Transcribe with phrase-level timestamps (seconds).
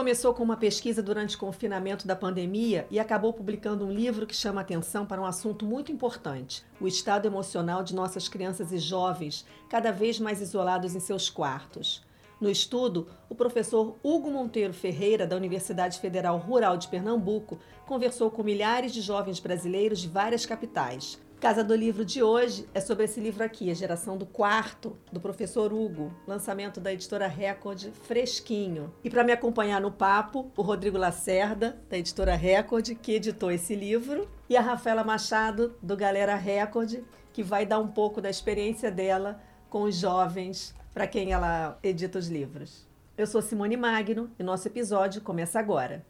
[0.00, 4.34] começou com uma pesquisa durante o confinamento da pandemia e acabou publicando um livro que
[4.34, 9.44] chama atenção para um assunto muito importante: o estado emocional de nossas crianças e jovens,
[9.68, 12.02] cada vez mais isolados em seus quartos.
[12.40, 18.42] No estudo, o professor Hugo Monteiro Ferreira, da Universidade Federal Rural de Pernambuco, conversou com
[18.42, 21.20] milhares de jovens brasileiros de várias capitais.
[21.40, 25.18] Casa do Livro de hoje é sobre esse livro aqui, A Geração do Quarto, do
[25.18, 28.92] professor Hugo, lançamento da editora Record, fresquinho.
[29.02, 33.74] E para me acompanhar no papo, o Rodrigo Lacerda, da editora Record, que editou esse
[33.74, 37.02] livro, e a Rafaela Machado, do Galera Record,
[37.32, 42.18] que vai dar um pouco da experiência dela com os jovens para quem ela edita
[42.18, 42.86] os livros.
[43.16, 46.04] Eu sou Simone Magno e nosso episódio começa agora.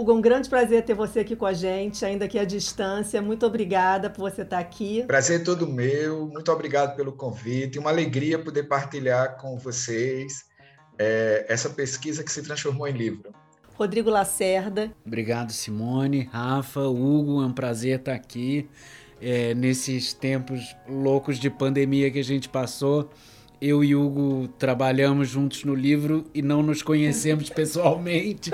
[0.00, 3.20] Hugo, um grande prazer ter você aqui com a gente, ainda que à distância.
[3.20, 5.04] Muito obrigada por você estar aqui.
[5.06, 7.78] Prazer todo meu, muito obrigado pelo convite.
[7.78, 10.46] Uma alegria poder partilhar com vocês
[10.98, 13.30] é, essa pesquisa que se transformou em livro.
[13.74, 14.90] Rodrigo Lacerda.
[15.04, 18.70] Obrigado, Simone, Rafa, Hugo, é um prazer estar aqui.
[19.20, 23.10] É, nesses tempos loucos de pandemia que a gente passou,
[23.60, 28.50] eu e Hugo trabalhamos juntos no livro e não nos conhecemos pessoalmente.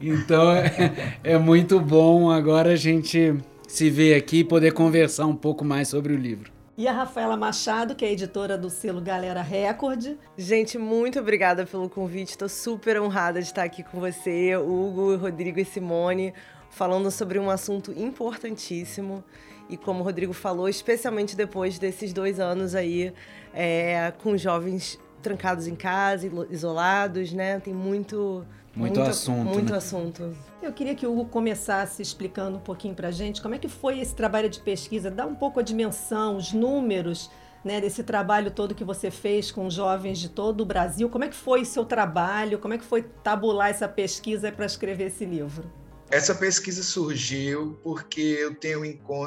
[0.00, 3.34] Então é, é, muito bom agora a gente
[3.66, 6.52] se ver aqui e poder conversar um pouco mais sobre o livro.
[6.78, 10.14] E a Rafaela Machado, que é editora do selo Galera Record.
[10.36, 12.30] Gente, muito obrigada pelo convite.
[12.30, 16.34] Estou super honrada de estar aqui com você, Hugo, Rodrigo e Simone,
[16.70, 19.24] falando sobre um assunto importantíssimo.
[19.68, 23.12] E como o Rodrigo falou, especialmente depois desses dois anos aí
[23.52, 27.58] é, com jovens trancados em casa, isolados, né?
[27.58, 29.44] Tem muito muito, muito assunto.
[29.44, 29.78] Muito né?
[29.78, 30.36] assunto.
[30.62, 33.68] Eu queria que o Hugo começasse explicando um pouquinho para a gente como é que
[33.68, 37.30] foi esse trabalho de pesquisa, dá um pouco a dimensão, os números
[37.64, 41.08] né, desse trabalho todo que você fez com jovens de todo o Brasil.
[41.08, 42.58] Como é que foi o seu trabalho?
[42.58, 45.64] Como é que foi tabular essa pesquisa para escrever esse livro?
[46.10, 48.84] Essa pesquisa surgiu porque eu tenho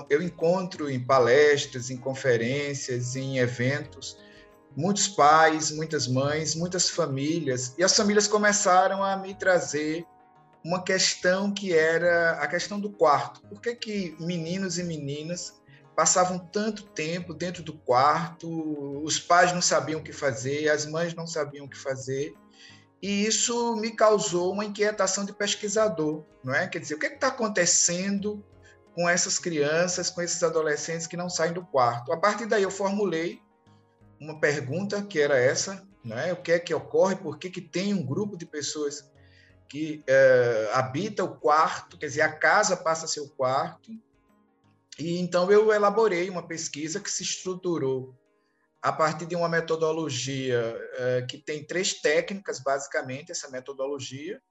[0.10, 4.18] eu encontro em palestras, em conferências, em eventos
[4.76, 10.06] muitos pais, muitas mães, muitas famílias, e as famílias começaram a me trazer
[10.64, 13.42] uma questão que era a questão do quarto.
[13.42, 15.60] Por que, que meninos e meninas
[15.96, 18.50] passavam tanto tempo dentro do quarto,
[19.04, 22.34] os pais não sabiam o que fazer, as mães não sabiam o que fazer,
[23.02, 26.68] e isso me causou uma inquietação de pesquisador, não é?
[26.68, 28.44] Quer dizer, o que é está acontecendo
[28.94, 32.12] com essas crianças, com esses adolescentes que não saem do quarto?
[32.12, 33.42] A partir daí eu formulei
[34.20, 36.34] uma pergunta que era essa, né?
[36.34, 37.16] O que é que ocorre?
[37.16, 39.10] Por que, que tem um grupo de pessoas
[39.70, 43.92] que é, habita o quarto, quer dizer, a casa passa a ser o quarto?
[44.98, 48.14] E então eu elaborei uma pesquisa que se estruturou
[48.82, 54.42] a partir de uma metodologia é, que tem três técnicas, basicamente, essa metodologia.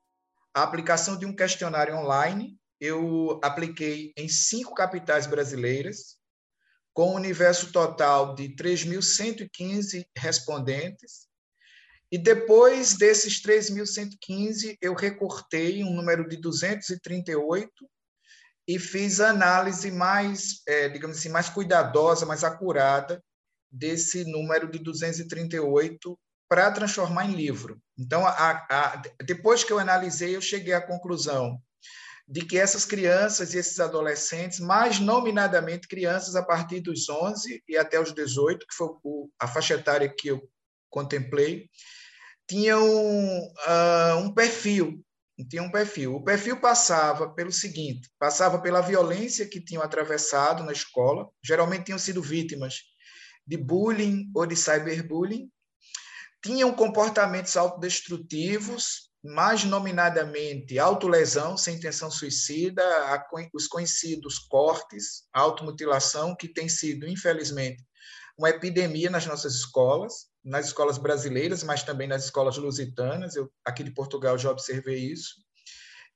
[0.54, 6.18] A aplicação de um questionário online, eu apliquei em cinco capitais brasileiras,
[6.92, 11.26] com um universo total de 3.115 respondentes.
[12.10, 17.70] E depois desses 3.115, eu recortei um número de 238
[18.66, 23.22] e fiz a análise mais, é, digamos assim, mais cuidadosa, mais acurada
[23.70, 26.18] desse número de 238
[26.48, 27.78] para transformar em livro.
[27.98, 31.60] Então, a, a, depois que eu analisei, eu cheguei à conclusão
[32.26, 37.76] de que essas crianças e esses adolescentes, mais nominadamente crianças a partir dos 11 e
[37.76, 38.88] até os 18, que foi
[39.38, 40.42] a faixa etária que eu
[40.90, 41.70] contemplei,
[42.46, 45.02] tinham uh, um perfil,
[45.48, 46.16] tinha um perfil.
[46.16, 51.98] O perfil passava pelo seguinte, passava pela violência que tinham atravessado na escola, geralmente tinham
[51.98, 52.74] sido vítimas
[53.48, 55.50] de bullying ou de cyberbullying,
[56.42, 62.82] tinham comportamentos autodestrutivos, mais nominadamente autolesão sem intenção suicida,
[63.52, 67.82] os conhecidos cortes, automutilação, que tem sido, infelizmente,
[68.38, 73.34] uma epidemia nas nossas escolas, nas escolas brasileiras, mas também nas escolas lusitanas.
[73.34, 75.47] Eu, aqui de Portugal, já observei isso.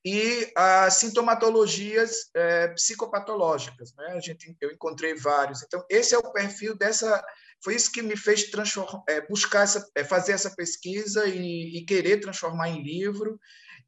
[0.05, 4.15] E as sintomatologias é, psicopatológicas, né?
[4.17, 5.63] A gente, eu encontrei vários.
[5.63, 7.25] Então, esse é o perfil dessa
[7.63, 8.51] foi isso que me fez
[9.09, 13.39] é, buscar essa, é, fazer essa pesquisa e, e, querer transformar em livro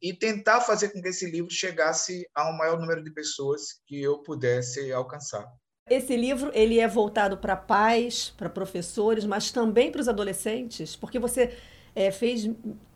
[0.01, 4.21] e tentar fazer com que esse livro chegasse ao maior número de pessoas que eu
[4.23, 5.45] pudesse alcançar.
[5.89, 11.19] Esse livro ele é voltado para pais, para professores, mas também para os adolescentes, porque
[11.19, 11.55] você
[11.93, 12.49] é, fez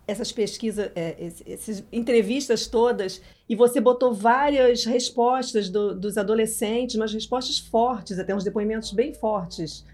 [0.10, 1.16] essas pesquisas, é,
[1.48, 8.34] essas entrevistas todas, e você botou várias respostas do, dos adolescentes, mas respostas fortes, até
[8.34, 9.86] uns depoimentos bem fortes.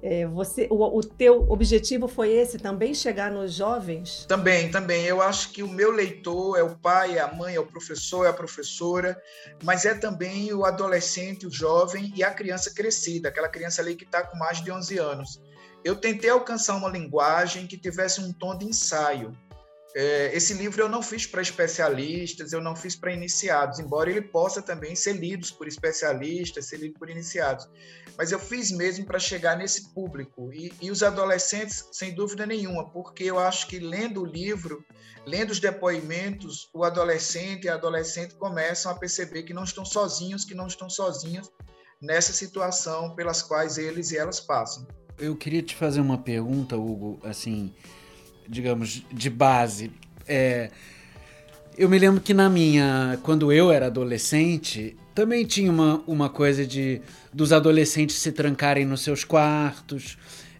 [0.00, 4.24] É, você, o, o teu objetivo foi esse também chegar nos jovens?
[4.26, 5.04] Também, também.
[5.04, 8.24] Eu acho que o meu leitor é o pai, é a mãe, é o professor,
[8.24, 9.20] é a professora,
[9.62, 14.04] mas é também o adolescente, o jovem e a criança crescida, aquela criança ali que
[14.04, 15.42] está com mais de 11 anos.
[15.84, 19.32] Eu tentei alcançar uma linguagem que tivesse um tom de ensaio,
[20.00, 24.22] é, esse livro eu não fiz para especialistas, eu não fiz para iniciados, embora ele
[24.22, 27.68] possa também ser lido por especialistas, ser lido por iniciados.
[28.16, 30.52] Mas eu fiz mesmo para chegar nesse público.
[30.52, 34.84] E, e, os adolescentes, sem dúvida nenhuma, porque eu acho que lendo o livro,
[35.26, 40.44] lendo os depoimentos, o adolescente e a adolescente começam a perceber que não estão sozinhos,
[40.44, 41.50] que não estão sozinhos
[42.00, 44.86] nessa situação pelas quais eles e elas passam.
[45.18, 47.74] Eu queria te fazer uma pergunta, Hugo, assim
[48.48, 49.90] digamos, de base.
[50.26, 50.70] É,
[51.76, 56.66] eu me lembro que na minha, quando eu era adolescente, também tinha uma, uma coisa
[56.66, 57.00] de
[57.32, 60.18] dos adolescentes se trancarem nos seus quartos.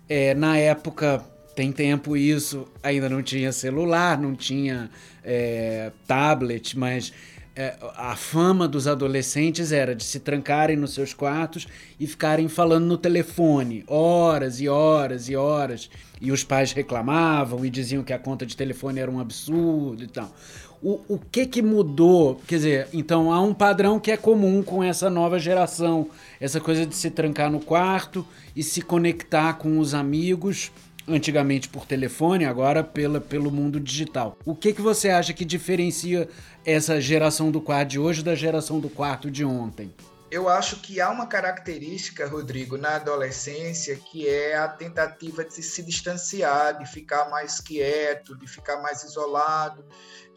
[0.08, 1.24] É, na época,
[1.56, 4.90] tem tempo isso, ainda não tinha celular, não tinha
[5.24, 7.12] é, tablet, mas
[7.60, 11.66] é, a fama dos adolescentes era de se trancarem nos seus quartos
[11.98, 15.90] e ficarem falando no telefone horas e horas e horas.
[16.20, 20.06] E os pais reclamavam e diziam que a conta de telefone era um absurdo e
[20.06, 20.32] tal.
[20.80, 22.40] O, o que que mudou?
[22.46, 26.08] Quer dizer, então há um padrão que é comum com essa nova geração.
[26.40, 30.70] Essa coisa de se trancar no quarto e se conectar com os amigos
[31.08, 34.36] antigamente por telefone, agora pela, pelo mundo digital.
[34.44, 36.28] O que, que você acha que diferencia
[36.64, 39.92] essa geração do quarto de hoje da geração do quarto de ontem?
[40.30, 45.82] Eu acho que há uma característica, Rodrigo, na adolescência, que é a tentativa de se
[45.82, 49.82] distanciar, de ficar mais quieto, de ficar mais isolado,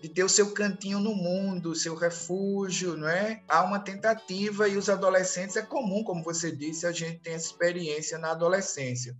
[0.01, 3.43] de ter o seu cantinho no mundo, seu refúgio, não é?
[3.49, 7.47] Há uma tentativa e os adolescentes é comum, como você disse, a gente tem essa
[7.47, 9.13] experiência na adolescência.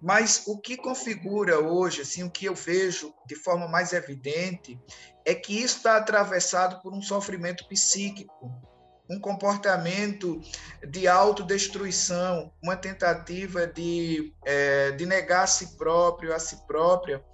[0.00, 4.78] Mas o que configura hoje, assim, o que eu vejo de forma mais evidente,
[5.24, 8.52] é que isso está atravessado por um sofrimento psíquico,
[9.08, 10.40] um comportamento
[10.86, 17.24] de autodestruição, uma tentativa de, é, de negar a si próprio, a si própria.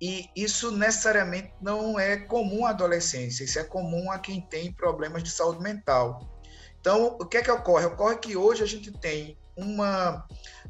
[0.00, 5.22] E isso necessariamente não é comum à adolescência, isso é comum a quem tem problemas
[5.22, 6.40] de saúde mental.
[6.80, 7.84] Então, o que é que ocorre?
[7.84, 10.26] Ocorre que hoje a gente tem uma,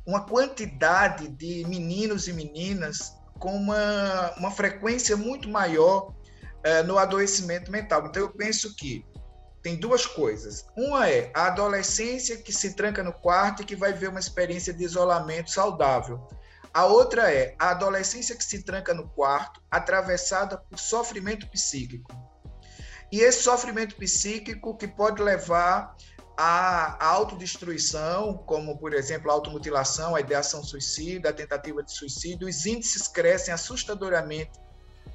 [0.06, 6.15] uma quantidade de meninos e meninas com uma, uma frequência muito maior
[6.62, 8.06] é, no adoecimento mental.
[8.06, 9.05] Então, eu penso que
[9.62, 10.67] tem duas coisas.
[10.77, 14.73] Uma é a adolescência que se tranca no quarto e que vai ver uma experiência
[14.73, 16.27] de isolamento saudável.
[16.73, 22.11] A outra é a adolescência que se tranca no quarto, atravessada por sofrimento psíquico.
[23.11, 25.97] E esse sofrimento psíquico que pode levar
[26.42, 32.64] à autodestruição, como, por exemplo, a automutilação, a ideação suicida, a tentativa de suicídio, os
[32.64, 34.52] índices crescem assustadoramente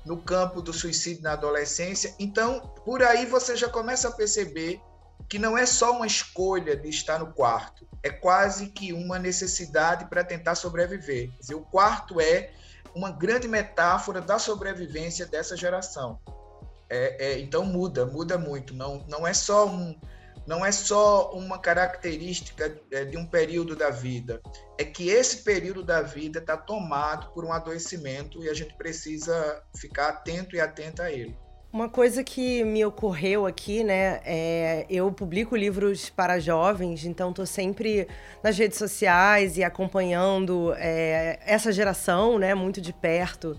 [0.06, 2.13] no campo do suicídio na adolescência.
[2.19, 4.80] Então, por aí você já começa a perceber
[5.27, 10.06] que não é só uma escolha de estar no quarto, é quase que uma necessidade
[10.06, 11.31] para tentar sobreviver.
[11.39, 12.51] Dizer, o quarto é
[12.94, 16.19] uma grande metáfora da sobrevivência dessa geração.
[16.88, 18.75] É, é, então muda, muda muito.
[18.75, 20.00] Não, não é só um,
[20.47, 24.42] não é só uma característica é, de um período da vida,
[24.78, 29.64] é que esse período da vida está tomado por um adoecimento e a gente precisa
[29.75, 31.35] ficar atento e atenta a ele.
[31.73, 37.45] Uma coisa que me ocorreu aqui, né, é eu publico livros para jovens, então estou
[37.45, 38.07] sempre
[38.42, 43.57] nas redes sociais e acompanhando é, essa geração, né, muito de perto.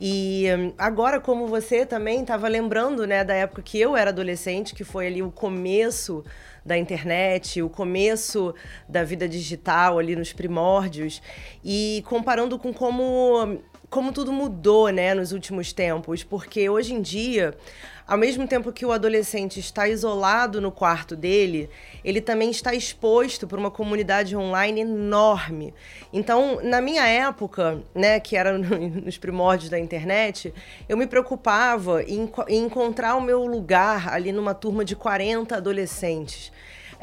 [0.00, 4.74] E hum, agora, como você também estava lembrando, né, da época que eu era adolescente,
[4.74, 6.24] que foi ali o começo
[6.64, 8.54] da internet, o começo
[8.88, 11.22] da vida digital ali nos primórdios,
[11.62, 13.60] e comparando com como
[13.94, 17.56] como tudo mudou, né, nos últimos tempos, porque hoje em dia,
[18.04, 21.70] ao mesmo tempo que o adolescente está isolado no quarto dele,
[22.04, 25.72] ele também está exposto por uma comunidade online enorme.
[26.12, 30.52] Então, na minha época, né, que era nos primórdios da internet,
[30.88, 36.50] eu me preocupava em, em encontrar o meu lugar ali numa turma de 40 adolescentes.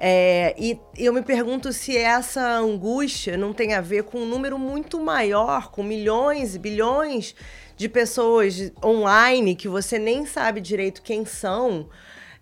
[0.03, 4.57] É, e eu me pergunto se essa angústia não tem a ver com um número
[4.57, 7.35] muito maior, com milhões e bilhões
[7.77, 11.87] de pessoas online que você nem sabe direito quem são.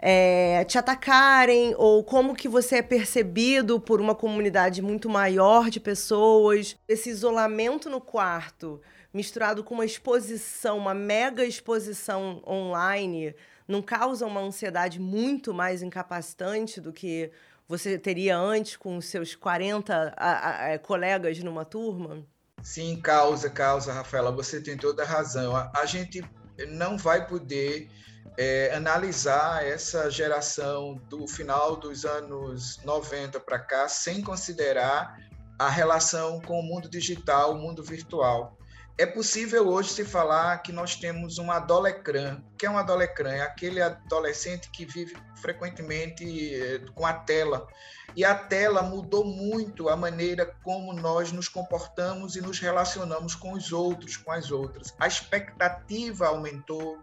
[0.01, 5.81] É, te atacarem ou como que você é percebido por uma comunidade muito maior de
[5.81, 6.77] pessoas.
[6.87, 8.79] Esse isolamento no quarto
[9.13, 13.35] misturado com uma exposição, uma mega exposição online,
[13.67, 17.31] não causa uma ansiedade muito mais incapacitante do que
[17.69, 22.25] você teria antes com seus 40 a, a, a, colegas numa turma?
[22.63, 24.31] Sim, causa, causa, Rafaela.
[24.31, 25.55] Você tem toda a razão.
[25.55, 26.23] A, gente
[26.69, 27.87] não vai poder
[28.35, 35.15] é, analisar essa geração do final dos anos 90 para cá sem considerar
[35.59, 38.57] a relação com o mundo digital, o mundo virtual.
[38.99, 42.43] É possível hoje se falar que nós temos um adolecrã.
[42.51, 43.31] O que é um adolecrã?
[43.31, 47.65] É aquele adolescente que vive frequentemente eh, com a tela.
[48.13, 53.53] E a tela mudou muito a maneira como nós nos comportamos e nos relacionamos com
[53.53, 54.93] os outros, com as outras.
[54.99, 56.99] A expectativa aumentou,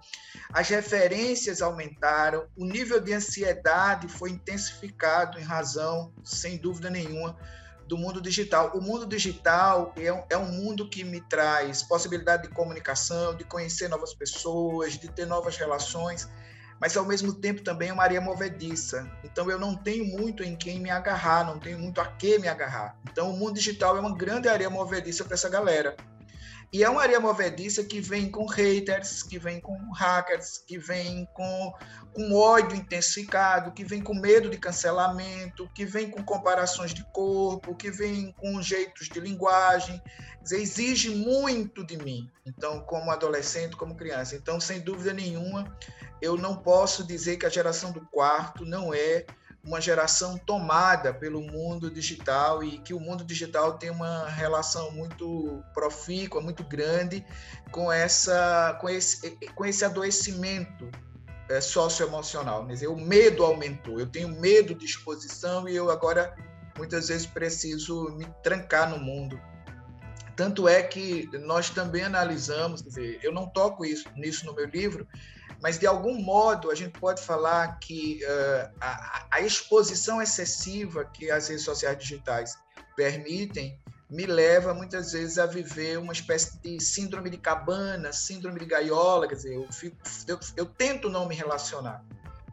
[0.53, 7.38] as referências aumentaram, o nível de ansiedade foi intensificado em razão, sem dúvida nenhuma,
[7.87, 8.73] do mundo digital.
[8.75, 13.45] O mundo digital é um, é um mundo que me traz possibilidade de comunicação, de
[13.45, 16.28] conhecer novas pessoas, de ter novas relações,
[16.81, 19.11] mas ao mesmo tempo também é uma areia movediça.
[19.25, 22.49] Então eu não tenho muito em quem me agarrar, não tenho muito a que me
[22.49, 22.97] agarrar.
[23.11, 25.97] Então o mundo digital é uma grande areia movediça para essa galera.
[26.73, 31.27] E é uma areia movediça que vem com haters, que vem com hackers, que vem
[31.33, 31.73] com,
[32.13, 37.75] com ódio intensificado, que vem com medo de cancelamento, que vem com comparações de corpo,
[37.75, 40.03] que vem com jeitos de linguagem.
[40.51, 44.37] Exige muito de mim, então, como adolescente, como criança.
[44.37, 45.77] Então, sem dúvida nenhuma,
[46.21, 49.25] eu não posso dizer que a geração do quarto não é
[49.67, 55.63] uma geração tomada pelo mundo digital e que o mundo digital tem uma relação muito
[55.75, 57.27] profícua, muito grande
[57.73, 60.89] com essa com esse com esse adoecimento
[61.49, 62.65] é, socioemocional.
[62.67, 63.99] Quer dizer, o medo aumentou.
[63.99, 66.37] Eu tenho medo de exposição e eu agora
[66.79, 69.41] muitas vezes preciso me trancar no mundo.
[70.37, 74.67] Tanto é que nós também analisamos, quer dizer, eu não toco isso nisso no meu
[74.67, 75.09] livro,
[75.63, 81.31] mas de algum modo a gente pode falar que uh, a, a, exposição excessiva que
[81.31, 82.59] as redes sociais digitais
[82.95, 88.67] permitem me leva muitas vezes a viver uma espécie de síndrome de cabana, síndrome de
[88.67, 89.97] gaiola, quer dizer, eu, fico,
[90.29, 92.05] eu, eu tento não me relacionar.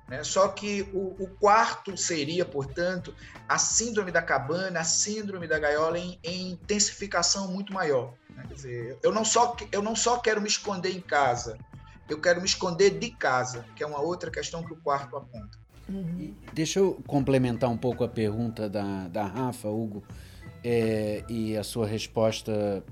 [0.08, 0.24] Né?
[0.24, 3.16] Só que o, o, quarto seria, portanto,
[3.48, 8.14] a síndrome da cabana, a síndrome da gaiola em, em intensificação muito maior.
[8.30, 8.44] Né?
[8.48, 11.58] Quer dizer, eu não, só, eu não só quero me esconder em casa,
[12.10, 15.58] eu quero me esconder de casa, que é uma outra questão que o quarto aponta.
[15.88, 16.34] Uhum.
[16.54, 20.04] Deixa eu complementar um pouco a pergunta da, da Rafa, Hugo,
[20.64, 22.84] é, e a sua resposta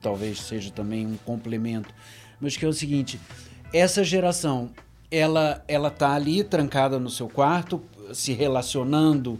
[0.00, 1.94] talvez seja também um complemento,
[2.40, 3.20] mas que é o seguinte:
[3.72, 4.70] essa geração,
[5.10, 7.82] ela ela tá ali trancada no seu quarto,
[8.14, 9.38] se relacionando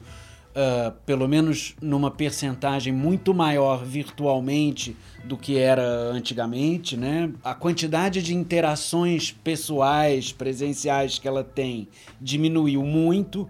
[0.59, 7.31] uh, pelo menos numa percentagem muito maior virtualmente do que era antigamente, né?
[7.45, 11.89] A quantidade de interações pessoais, presenciais que ela tem
[12.21, 13.49] diminuiu muito.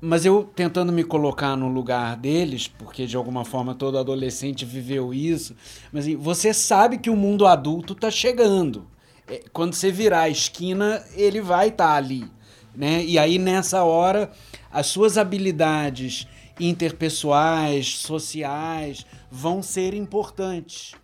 [0.00, 5.14] Mas eu tentando me colocar no lugar deles, porque de alguma forma todo adolescente viveu
[5.14, 5.56] isso,
[5.90, 8.86] mas assim, você sabe que o mundo adulto está chegando.
[9.26, 12.30] É, quando você virar a esquina, ele vai estar tá ali,
[12.74, 13.04] né?
[13.04, 14.30] E aí nessa hora
[14.70, 16.26] as suas habilidades
[16.58, 20.94] interpessoais, sociais, vão ser importantes.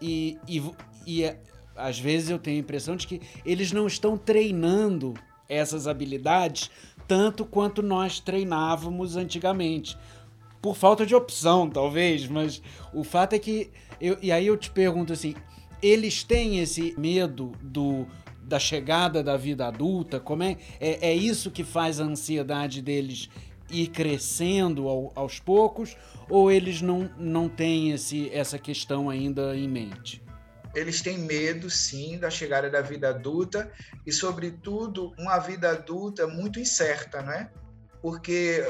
[0.00, 0.62] E, e,
[1.06, 1.34] e
[1.76, 5.14] às vezes eu tenho a impressão de que eles não estão treinando
[5.48, 6.70] essas habilidades
[7.06, 9.96] tanto quanto nós treinávamos antigamente.
[10.62, 13.70] Por falta de opção, talvez, mas o fato é que.
[14.00, 15.34] Eu, e aí eu te pergunto assim:
[15.82, 18.06] eles têm esse medo do,
[18.46, 20.20] da chegada da vida adulta?
[20.20, 23.28] Como é, é, é isso que faz a ansiedade deles
[23.70, 25.96] ir crescendo ao, aos poucos?
[26.28, 30.22] Ou eles não, não têm esse, essa questão ainda em mente?
[30.74, 33.70] Eles têm medo, sim, da chegada da vida adulta
[34.04, 37.50] e, sobretudo, uma vida adulta muito incerta, né?
[38.02, 38.62] Porque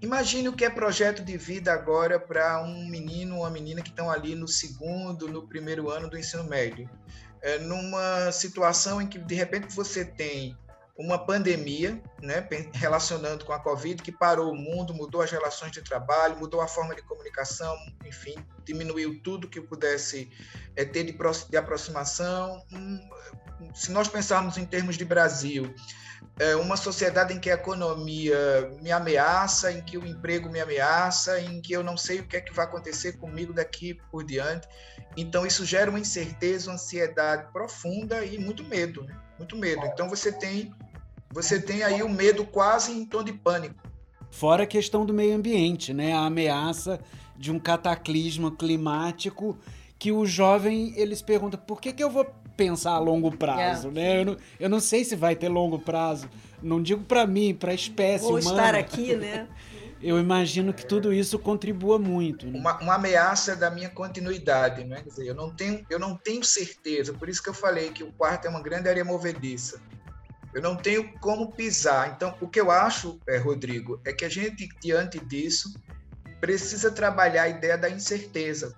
[0.00, 3.90] imagine o que é projeto de vida agora para um menino ou uma menina que
[3.90, 6.88] estão ali no segundo, no primeiro ano do ensino médio
[7.42, 10.56] é, numa situação em que de repente você tem
[10.96, 15.82] uma pandemia, né, relacionando com a Covid, que parou o mundo, mudou as relações de
[15.82, 18.34] trabalho, mudou a forma de comunicação, enfim,
[18.64, 20.30] diminuiu tudo que pudesse
[20.76, 21.16] é, ter de,
[21.50, 22.62] de aproximação.
[22.72, 23.00] Hum,
[23.74, 25.74] se nós pensarmos em termos de Brasil,
[26.38, 31.40] é uma sociedade em que a economia me ameaça, em que o emprego me ameaça,
[31.40, 34.66] em que eu não sei o que é que vai acontecer comigo daqui por diante.
[35.16, 39.14] Então isso gera uma incerteza, uma ansiedade profunda e muito medo, né?
[39.38, 39.84] muito medo.
[39.86, 40.72] Então você tem
[41.30, 43.82] você tem aí o medo quase em tom de pânico.
[44.30, 46.12] Fora a questão do meio ambiente, né?
[46.12, 47.00] A ameaça
[47.36, 49.58] de um cataclisma climático
[50.02, 52.24] que o jovem eles perguntam por que, que eu vou
[52.56, 53.90] pensar a longo prazo, é.
[53.92, 54.20] né?
[54.20, 56.28] Eu não, eu não sei se vai ter longo prazo.
[56.60, 58.50] Não digo para mim, para a espécie vou humana.
[58.50, 59.46] estar aqui, né?
[60.02, 62.48] eu imagino que tudo isso contribua muito.
[62.48, 62.58] Né?
[62.58, 65.02] Uma, uma, ameaça da minha continuidade, né?
[65.02, 67.12] Quer dizer, eu não tenho, eu não tenho certeza.
[67.12, 69.80] Por isso que eu falei que o quarto é uma grande área movediça.
[70.52, 72.12] Eu não tenho como pisar.
[72.16, 75.72] Então, o que eu acho, é, Rodrigo, é que a gente diante disso
[76.40, 78.74] precisa trabalhar a ideia da incerteza.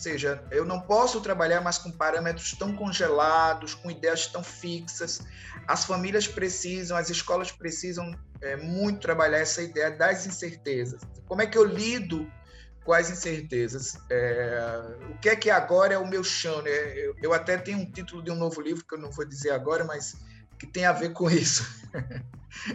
[0.00, 5.20] Seja, eu não posso trabalhar mais com parâmetros tão congelados, com ideias tão fixas.
[5.68, 11.02] As famílias precisam, as escolas precisam é, muito trabalhar essa ideia das incertezas.
[11.26, 12.26] Como é que eu lido
[12.82, 13.98] com as incertezas?
[14.10, 16.62] É, o que é que agora é o meu chão?
[16.62, 16.70] Né?
[16.96, 19.50] Eu, eu, até tenho um título de um novo livro que eu não vou dizer
[19.50, 20.16] agora, mas
[20.58, 21.62] que tem a ver com isso.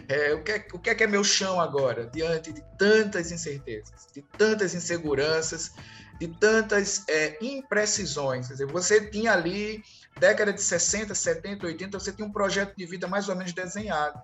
[0.08, 3.32] É, o, que é, o que é que é meu chão agora, diante de tantas
[3.32, 5.72] incertezas, de tantas inseguranças,
[6.18, 8.48] de tantas é, imprecisões?
[8.48, 9.82] Quer dizer, você tinha ali,
[10.18, 14.20] década de 60, 70, 80, você tinha um projeto de vida mais ou menos desenhado.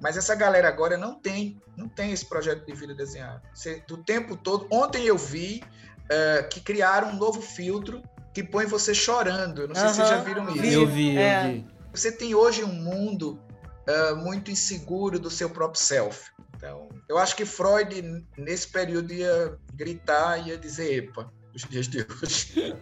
[0.00, 3.42] Mas essa galera agora não tem, não tem esse projeto de vida desenhado.
[3.54, 5.62] Você, do tempo todo, ontem eu vi
[6.04, 9.62] uh, que criaram um novo filtro que põe você chorando.
[9.62, 10.66] Eu não sei se vocês já viram isso.
[10.66, 11.48] Eu vi, eu é.
[11.52, 11.66] vi.
[11.92, 13.40] Você tem hoje um mundo
[13.88, 16.32] uh, muito inseguro do seu próprio self.
[16.64, 21.98] Então, eu acho que Freud, nesse período, ia gritar, ia dizer, epa, os dias de
[21.98, 22.74] hoje.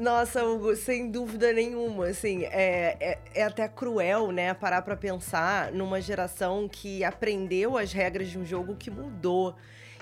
[0.00, 5.70] Nossa, Hugo, sem dúvida nenhuma, assim, é, é, é até cruel, né, parar para pensar
[5.70, 9.54] numa geração que aprendeu as regras de um jogo que mudou.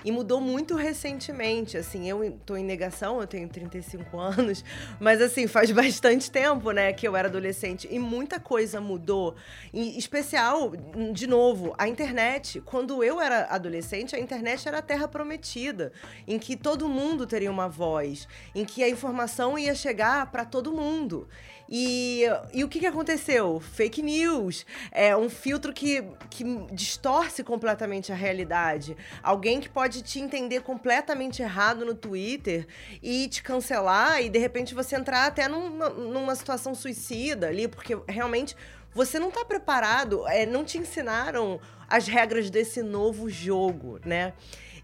[0.05, 4.63] E mudou muito recentemente, assim, eu tô em negação, eu tenho 35 anos,
[4.99, 9.35] mas assim, faz bastante tempo, né, que eu era adolescente e muita coisa mudou.
[9.73, 10.73] Em especial,
[11.11, 12.61] de novo, a internet.
[12.61, 15.91] Quando eu era adolescente, a internet era a terra prometida,
[16.27, 20.71] em que todo mundo teria uma voz, em que a informação ia chegar para todo
[20.71, 21.27] mundo.
[21.69, 23.59] E, e o que, que aconteceu?
[23.59, 24.65] Fake news.
[24.91, 28.95] É um filtro que, que distorce completamente a realidade.
[29.23, 32.67] Alguém que pode te entender completamente errado no Twitter
[33.01, 37.97] e te cancelar e de repente você entrar até numa, numa situação suicida ali, porque
[38.07, 38.55] realmente
[38.93, 44.33] você não está preparado, é, não te ensinaram as regras desse novo jogo, né?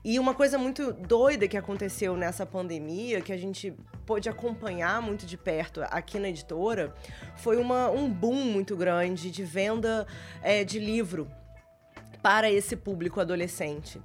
[0.03, 3.71] E uma coisa muito doida que aconteceu nessa pandemia, que a gente
[4.03, 6.93] pôde acompanhar muito de perto aqui na editora,
[7.37, 10.07] foi uma, um boom muito grande de venda
[10.41, 11.29] é, de livro
[12.23, 14.01] para esse público adolescente.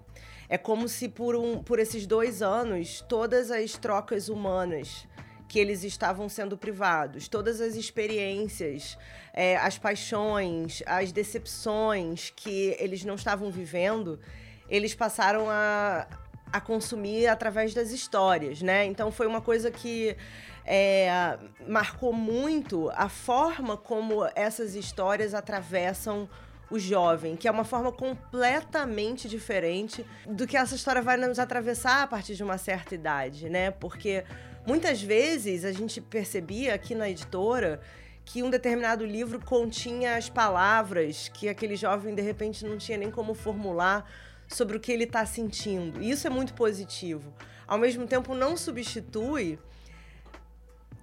[0.50, 5.08] É como se por, um, por esses dois anos todas as trocas humanas
[5.48, 8.98] que eles estavam sendo privados, todas as experiências,
[9.32, 14.20] é, as paixões, as decepções que eles não estavam vivendo,
[14.68, 16.06] eles passaram a,
[16.52, 18.84] a consumir através das histórias, né?
[18.86, 20.16] Então foi uma coisa que
[20.64, 26.28] é, marcou muito a forma como essas histórias atravessam
[26.68, 32.02] o jovem, que é uma forma completamente diferente do que essa história vai nos atravessar
[32.02, 33.70] a partir de uma certa idade, né?
[33.70, 34.24] Porque
[34.66, 37.80] muitas vezes a gente percebia aqui na editora
[38.24, 43.08] que um determinado livro continha as palavras que aquele jovem de repente não tinha nem
[43.08, 44.04] como formular
[44.48, 46.00] sobre o que ele está sentindo.
[46.02, 47.34] E isso é muito positivo.
[47.66, 49.58] Ao mesmo tempo, não substitui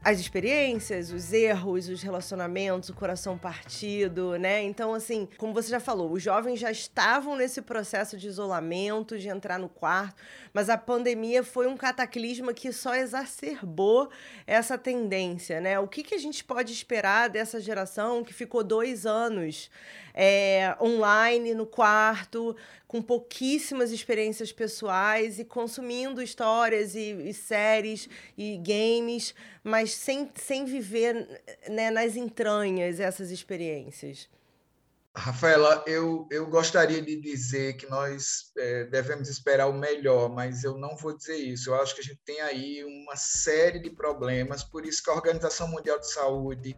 [0.03, 4.62] as experiências, os erros, os relacionamentos, o coração partido, né?
[4.62, 9.29] Então, assim, como você já falou, os jovens já estavam nesse processo de isolamento, de
[9.29, 10.21] entrar no quarto,
[10.53, 14.10] mas a pandemia foi um cataclisma que só exacerbou
[14.45, 15.79] essa tendência, né?
[15.79, 19.71] O que, que a gente pode esperar dessa geração que ficou dois anos
[20.13, 22.56] é, online, no quarto,
[22.88, 30.65] com pouquíssimas experiências pessoais e consumindo histórias e, e séries e games, mas sem, sem
[30.65, 34.30] viver né, nas entranhas essas experiências.
[35.15, 40.76] Rafaela, eu, eu gostaria de dizer que nós é, devemos esperar o melhor, mas eu
[40.76, 41.69] não vou dizer isso.
[41.69, 45.13] Eu acho que a gente tem aí uma série de problemas, por isso que a
[45.13, 46.76] Organização Mundial de Saúde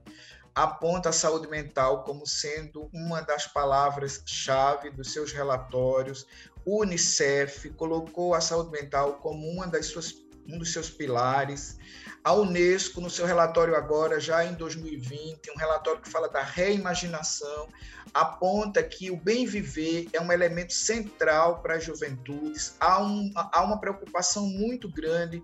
[0.55, 6.25] aponta a saúde mental como sendo uma das palavras-chave dos seus relatórios.
[6.65, 10.15] O Unicef colocou a saúde mental como uma das suas,
[10.47, 11.77] um dos seus pilares.
[12.23, 17.67] A Unesco, no seu relatório agora, já em 2020, um relatório que fala da reimaginação,
[18.13, 22.75] aponta que o bem viver é um elemento central para as juventudes.
[22.79, 25.43] Há, um, há uma preocupação muito grande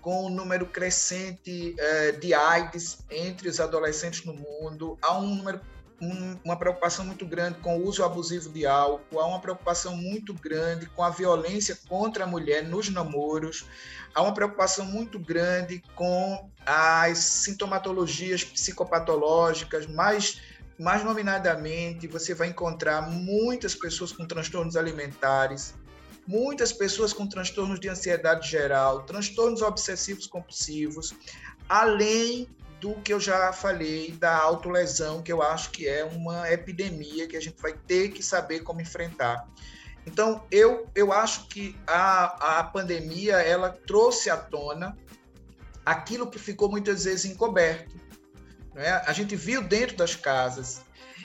[0.00, 5.60] com o número crescente eh, de AIDS entre os adolescentes no mundo, há um número
[6.00, 10.32] um, uma preocupação muito grande com o uso abusivo de álcool, há uma preocupação muito
[10.32, 13.66] grande com a violência contra a mulher nos namoros,
[14.14, 20.40] há uma preocupação muito grande com as sintomatologias psicopatológicas, mais,
[20.78, 25.74] mais nominadamente, você vai encontrar muitas pessoas com transtornos alimentares,
[26.26, 31.14] muitas pessoas com transtornos de ansiedade geral, transtornos obsessivos compulsivos,
[31.68, 32.48] além
[32.80, 37.36] do que eu já falei da autolesão, que eu acho que é uma epidemia que
[37.36, 39.46] a gente vai ter que saber como enfrentar.
[40.06, 44.96] Então, eu, eu acho que a, a pandemia ela trouxe à tona
[45.84, 47.94] aquilo que ficou muitas vezes encoberto.
[48.74, 48.90] Né?
[49.06, 50.82] A gente viu dentro das casas.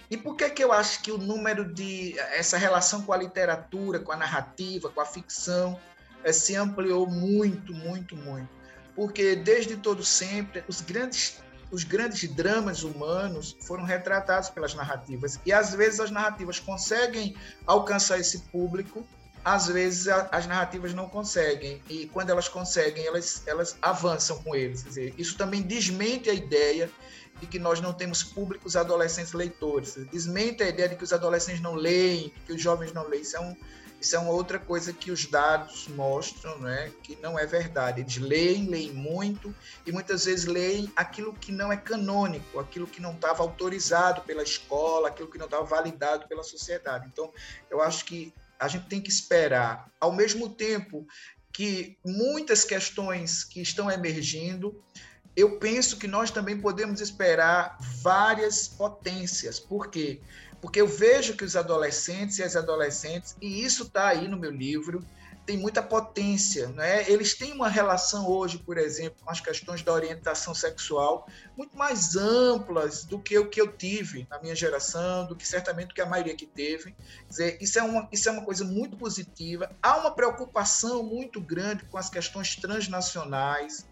[0.09, 2.17] E por que, que eu acho que o número de.
[2.19, 5.79] essa relação com a literatura, com a narrativa, com a ficção,
[6.23, 8.49] é, se ampliou muito, muito, muito?
[8.95, 15.39] Porque desde todo sempre, os grandes os grandes dramas humanos foram retratados pelas narrativas.
[15.45, 19.05] E às vezes as narrativas conseguem alcançar esse público,
[19.43, 21.81] às vezes a, as narrativas não conseguem.
[21.89, 24.83] E quando elas conseguem, elas, elas avançam com eles.
[24.83, 26.89] Quer dizer, isso também desmente a ideia
[27.39, 29.95] de que nós não temos públicos adolescentes leitores.
[30.11, 33.21] Desmente a ideia de que os adolescentes não leem, que os jovens não leem.
[33.21, 33.55] Isso é um,
[33.99, 36.91] isso é uma outra coisa que os dados mostram, né?
[37.01, 38.01] que não é verdade.
[38.01, 39.53] Eles leem, leem muito
[39.85, 44.43] e muitas vezes leem aquilo que não é canônico, aquilo que não estava autorizado pela
[44.43, 47.07] escola, aquilo que não estava validado pela sociedade.
[47.11, 47.33] Então,
[47.69, 51.05] eu acho que a gente tem que esperar, ao mesmo tempo
[51.51, 54.81] que muitas questões que estão emergindo,
[55.35, 59.59] eu penso que nós também podemos esperar várias potências.
[59.59, 60.21] Por quê?
[60.61, 64.51] Porque eu vejo que os adolescentes e as adolescentes, e isso está aí no meu
[64.51, 65.05] livro,
[65.45, 67.07] tem muita potência, né?
[67.09, 72.15] Eles têm uma relação hoje, por exemplo, com as questões da orientação sexual muito mais
[72.15, 76.05] amplas do que o que eu tive na minha geração, do que certamente que a
[76.05, 76.93] maioria que teve.
[76.93, 79.69] Quer dizer, isso é uma isso é uma coisa muito positiva.
[79.83, 83.85] Há uma preocupação muito grande com as questões transnacionais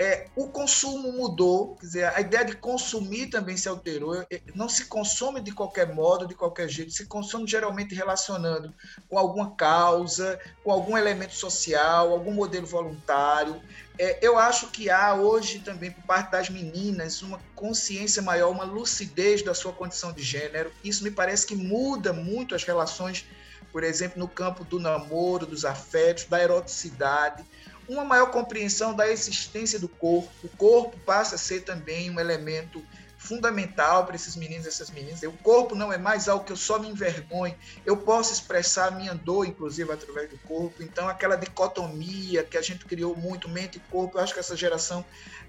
[0.00, 4.14] é, o consumo mudou, quer dizer, a ideia de consumir também se alterou.
[4.32, 8.72] É, não se consome de qualquer modo, de qualquer jeito, se consome geralmente relacionando
[9.10, 13.60] com alguma causa, com algum elemento social, algum modelo voluntário.
[13.98, 18.64] É, eu acho que há hoje também, por parte das meninas, uma consciência maior, uma
[18.64, 20.72] lucidez da sua condição de gênero.
[20.82, 23.26] Isso me parece que muda muito as relações,
[23.70, 27.44] por exemplo, no campo do namoro, dos afetos, da eroticidade
[27.92, 30.30] uma maior compreensão da existência do corpo.
[30.44, 32.84] O corpo passa a ser também um elemento
[33.18, 35.22] fundamental para esses meninos e essas meninas.
[35.22, 37.54] O corpo não é mais algo que eu só me envergonhe.
[37.84, 40.82] Eu posso expressar a minha dor, inclusive, através do corpo.
[40.82, 44.56] Então, aquela dicotomia que a gente criou muito, mente e corpo, eu acho que essa
[44.56, 45.04] geração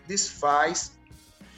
[0.08, 0.92] desfaz.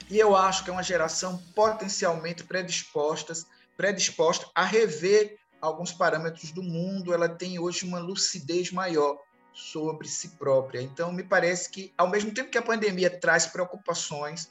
[0.08, 3.32] E eu acho que é uma geração potencialmente predisposta,
[3.76, 7.12] predisposta a rever alguns parâmetros do mundo.
[7.12, 9.18] Ela tem hoje uma lucidez maior
[9.54, 10.82] sobre si própria.
[10.82, 14.50] Então, me parece que, ao mesmo tempo que a pandemia traz preocupações,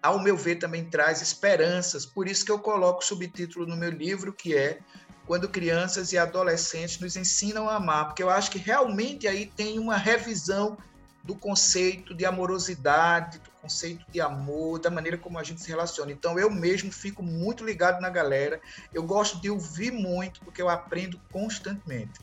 [0.00, 2.06] ao meu ver, também traz esperanças.
[2.06, 4.78] Por isso que eu coloco o subtítulo no meu livro, que é
[5.26, 9.78] Quando Crianças e Adolescentes nos Ensinam a Amar, porque eu acho que realmente aí tem
[9.78, 10.78] uma revisão
[11.24, 16.12] do conceito de amorosidade, do conceito de amor, da maneira como a gente se relaciona.
[16.12, 18.60] Então, eu mesmo fico muito ligado na galera.
[18.92, 22.20] Eu gosto de ouvir muito, porque eu aprendo constantemente.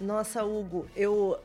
[0.00, 1.38] Nossa, Hugo, eu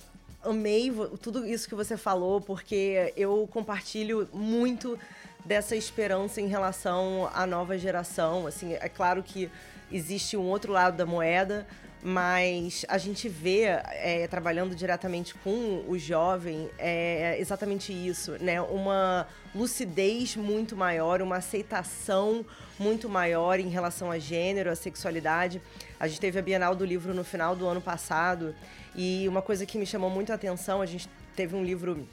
[0.45, 4.97] amei tudo isso que você falou, porque eu compartilho muito
[5.43, 8.47] dessa esperança em relação à nova geração.
[8.47, 9.49] Assim, é claro que
[9.91, 11.67] existe um outro lado da moeda,
[12.03, 18.61] mas a gente vê, é, trabalhando diretamente com o jovem, é exatamente isso, né?
[18.61, 22.45] Uma lucidez muito maior, uma aceitação
[22.77, 25.61] muito maior em relação a gênero, a sexualidade.
[25.99, 28.53] A gente teve a Bienal do Livro no final do ano passado
[28.95, 32.07] e uma coisa que me chamou muito a atenção, a gente teve um livro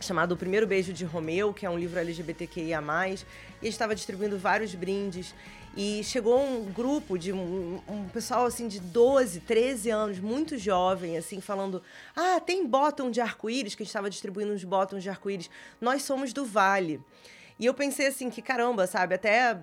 [0.00, 2.82] chamado O Primeiro Beijo de Romeu, que é um livro LGBTQIA+,
[3.62, 5.34] e estava distribuindo vários brindes.
[5.76, 11.18] E chegou um grupo de um, um, pessoal assim de 12, 13 anos, muito jovem,
[11.18, 11.82] assim, falando:
[12.14, 15.50] Ah, tem bottom de arco-íris, que a gente estava distribuindo uns bottoms de arco-íris.
[15.78, 17.00] Nós somos do Vale.
[17.58, 19.58] E eu pensei assim, que caramba, sabe, até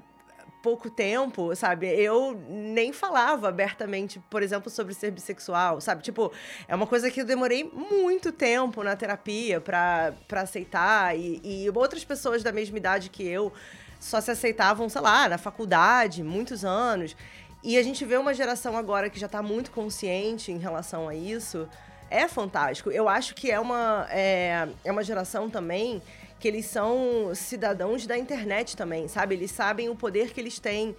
[0.63, 1.87] pouco tempo, sabe?
[1.87, 6.01] Eu nem falava abertamente, por exemplo, sobre ser bissexual, sabe?
[6.01, 6.31] Tipo,
[6.69, 12.05] é uma coisa que eu demorei muito tempo na terapia para aceitar e, e outras
[12.05, 13.51] pessoas da mesma idade que eu
[13.99, 17.13] só se aceitavam, sei lá, na faculdade, muitos anos.
[17.61, 21.15] E a gente vê uma geração agora que já está muito consciente em relação a
[21.15, 21.67] isso.
[22.09, 22.89] É fantástico.
[22.89, 26.01] Eu acho que é uma, é, é uma geração também
[26.43, 29.33] que eles são cidadãos da internet também, sabe?
[29.33, 30.93] Eles sabem o poder que eles têm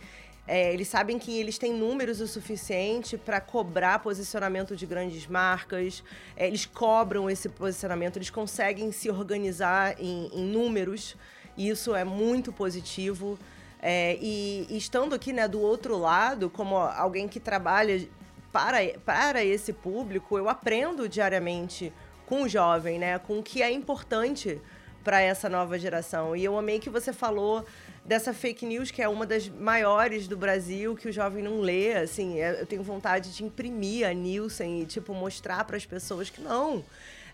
[0.48, 6.02] É, eles sabem que eles têm números o suficiente para cobrar posicionamento de grandes marcas.
[6.34, 11.14] É, eles cobram esse posicionamento, eles conseguem se organizar em, em números.
[11.58, 13.38] E isso é muito positivo.
[13.82, 18.08] É, e, e, estando aqui né, do outro lado, como alguém que trabalha
[18.50, 21.92] para, para esse público, eu aprendo diariamente
[22.24, 24.58] com o jovem, né, com o que é importante
[25.04, 26.34] para essa nova geração.
[26.34, 27.64] E eu amei que você falou
[28.04, 31.92] dessa fake news, que é uma das maiores do Brasil, que o jovem não lê.
[31.92, 36.30] Assim, é, eu tenho vontade de imprimir a Nielsen e, tipo, mostrar para as pessoas
[36.30, 36.82] que não.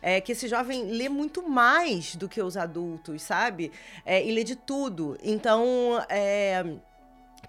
[0.03, 3.71] É, que esse jovem lê muito mais do que os adultos, sabe?
[4.05, 5.17] É, e lê de tudo.
[5.23, 6.65] Então, é,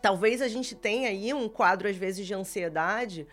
[0.01, 3.25] talvez a gente tenha aí um quadro, às vezes, de ansiedade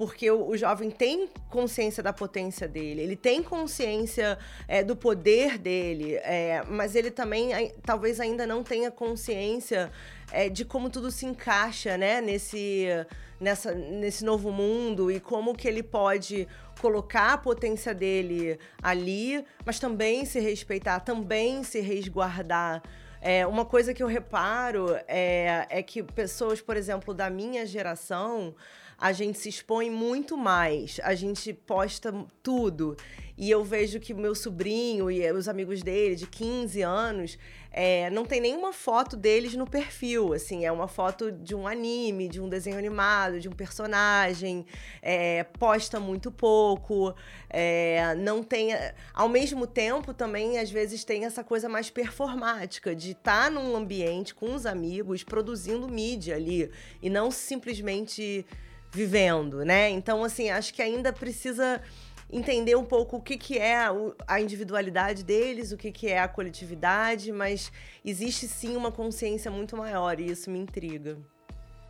[0.00, 5.58] porque o, o, jovem tem consciência da potência dele, ele tem consciência é, do poder
[5.58, 9.92] dele, é, mas ele também talvez ainda não tenha consciência
[10.32, 12.86] é, de como tudo se encaixa, né, nesse,
[13.38, 16.48] nessa, nesse novo mundo e como que ele pode
[16.80, 22.82] colocar a potência dele ali, mas também se respeitar, também se resguardar.
[23.20, 28.54] É, uma coisa que eu reparo é, é que pessoas, por exemplo, da minha geração,
[29.00, 32.96] a gente se expõe muito mais, a gente posta tudo.
[33.38, 37.38] E eu vejo que meu sobrinho e os amigos dele, de 15 anos,
[37.72, 40.34] é, não tem nenhuma foto deles no perfil.
[40.34, 44.66] Assim, é uma foto de um anime, de um desenho animado, de um personagem.
[45.00, 47.14] É, posta muito pouco.
[47.48, 48.72] É, não tem.
[49.14, 53.74] Ao mesmo tempo, também, às vezes, tem essa coisa mais performática de estar tá num
[53.74, 56.70] ambiente com os amigos, produzindo mídia ali.
[57.00, 58.44] E não simplesmente
[58.92, 59.88] vivendo, né?
[59.90, 61.80] Então, assim, acho que ainda precisa
[62.32, 63.76] entender um pouco o que, que é
[64.26, 67.72] a individualidade deles, o que, que é a coletividade, mas
[68.04, 71.18] existe sim uma consciência muito maior e isso me intriga.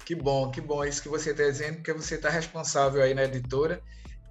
[0.04, 0.84] Que bom, que bom.
[0.84, 3.82] Isso que você está dizendo, porque você está responsável aí na editora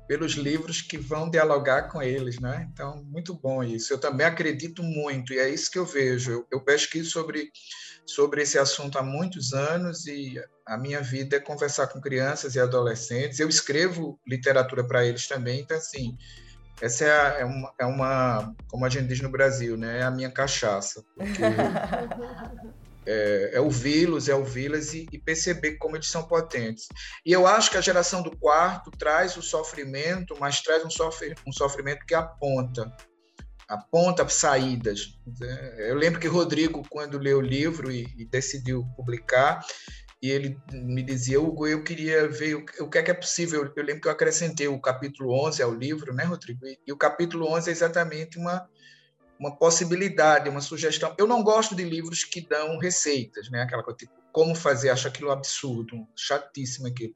[0.07, 2.67] pelos livros que vão dialogar com eles, né?
[2.73, 3.93] Então, muito bom isso.
[3.93, 6.31] Eu também acredito muito, e é isso que eu vejo.
[6.31, 7.51] Eu, eu pesquiso sobre,
[8.09, 12.59] sobre esse assunto há muitos anos e a minha vida é conversar com crianças e
[12.59, 13.39] adolescentes.
[13.39, 16.17] Eu escrevo literatura para eles também, então, assim,
[16.81, 19.99] essa é, a, é, uma, é, uma, como a gente diz no Brasil, né?
[19.99, 21.03] É a minha cachaça.
[21.15, 21.41] Porque
[23.05, 26.87] é, é ouvi-los, é ouvi-las e, e, perceber como eles são potentes.
[27.25, 31.35] E eu acho que a geração do quarto traz o sofrimento, mas traz um, sofr
[31.45, 32.91] um sofrimento que aponta,
[33.69, 35.17] aponta saídas.
[35.77, 39.63] Eu lembro que Rodrigo, quando leu o livro e, e decidiu publicar,
[40.21, 43.71] e ele me dizia, Hugo, eu queria ver o, o que é que é possível.
[43.75, 46.65] Eu lembro que eu acrescentei o capítulo 11 ao livro, né, Rodrigo?
[46.65, 48.67] E, e o capítulo 11 é exatamente uma
[49.39, 51.15] uma possibilidade, uma sugestão.
[51.17, 53.61] Eu não gosto de livros que dão receitas, né?
[53.61, 57.13] Aquela coisa tipo, como fazer, acho aquilo absurdo, chatíssimo aquilo.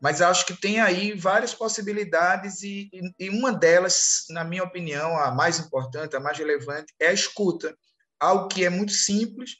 [0.00, 5.30] Mas acho que tem aí várias possibilidades e, e, uma delas, na minha opinião, a
[5.30, 7.76] mais importante, a mais relevante, é a escuta.
[8.18, 9.56] Algo que é muito simples,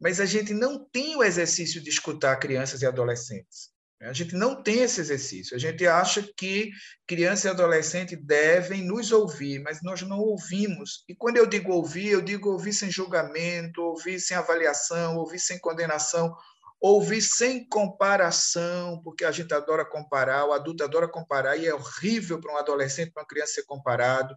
[0.00, 3.75] mas a gente não tem o exercício de escutar crianças e adolescentes.
[4.02, 5.56] A gente não tem esse exercício.
[5.56, 6.70] A gente acha que
[7.06, 11.02] criança e adolescente devem nos ouvir, mas nós não ouvimos.
[11.08, 15.58] E quando eu digo ouvir, eu digo ouvir sem julgamento, ouvir sem avaliação, ouvir sem
[15.58, 16.34] condenação,
[16.78, 22.38] ouvir sem comparação, porque a gente adora comparar, o adulto adora comparar, e é horrível
[22.38, 24.36] para um adolescente, para uma criança ser comparado.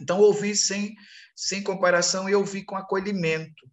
[0.00, 0.94] Então, ouvir sem,
[1.34, 3.68] sem comparação e ouvir com acolhimento.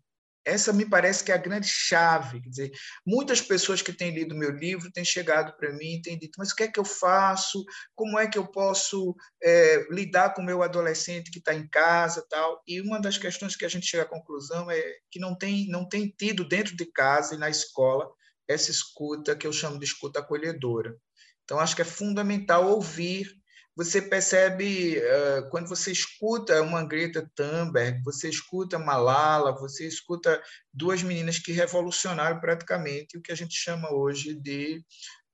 [0.46, 2.40] Essa me parece que é a grande chave.
[2.40, 2.72] Quer dizer,
[3.06, 6.52] muitas pessoas que têm lido meu livro têm chegado para mim e têm dito: mas
[6.52, 7.66] o que é que eu faço?
[7.96, 12.26] Como é que eu posso é, lidar com o meu adolescente que está em casa,
[12.30, 12.62] tal?
[12.68, 15.88] E uma das questões que a gente chega à conclusão é que não tem não
[15.90, 18.08] tem tido dentro de casa e na escola
[18.48, 20.96] essa escuta que eu chamo de escuta acolhedora.
[21.44, 23.28] Então acho que é fundamental ouvir
[23.76, 30.42] você percebe uh, quando você escuta uma Greta Thunberg, você escuta Malala, você escuta
[30.74, 34.82] duas meninas que revolucionaram praticamente o que a gente chama hoje de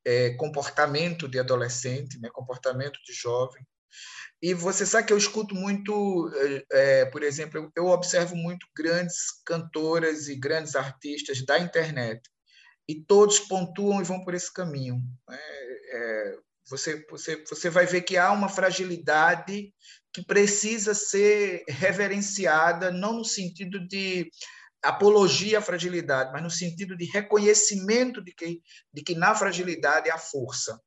[0.04, 2.30] é, comportamento de adolescente, né?
[2.34, 3.64] comportamento de jovem.
[4.42, 6.32] E você sabe que eu escuto muito,
[6.72, 12.28] é, por exemplo, eu observo muito grandes cantoras e grandes artistas da internet,
[12.88, 15.00] e todos pontuam e vão por esse caminho.
[15.30, 15.40] Né?
[16.70, 19.74] Você, você, você vai ver que há uma fragilidade
[20.14, 24.30] que precisa ser reverenciada, não no sentido de
[24.84, 28.62] apologia à fragilidade, mas no sentido de reconhecimento de que,
[28.94, 30.80] de que na fragilidade há força.